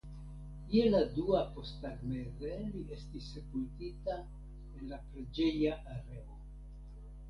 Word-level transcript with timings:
Je 0.69 0.79
la 0.93 1.01
dua 1.17 1.41
posttagmeze 1.57 2.55
li 2.73 2.83
estis 2.97 3.29
sepultita 3.37 4.19
en 4.27 4.93
la 4.93 5.03
preĝeja 5.09 5.81
areo. 5.99 6.39